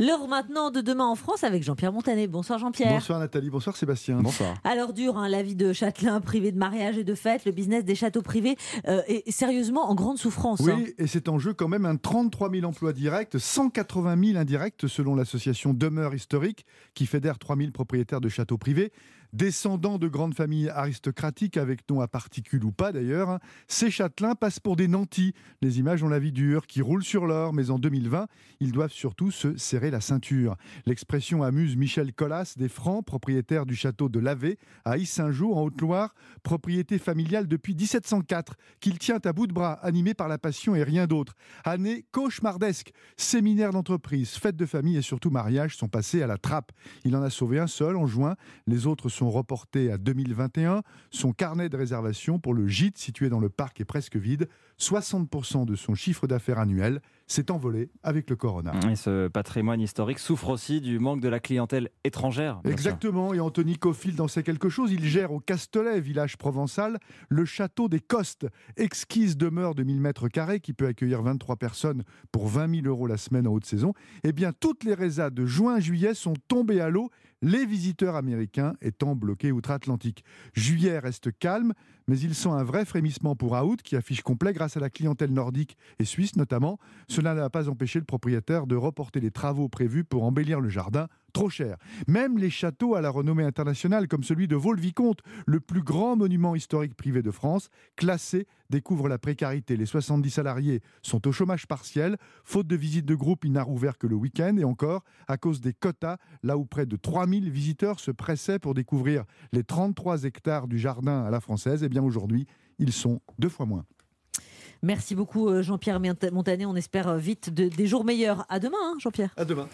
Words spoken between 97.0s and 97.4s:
de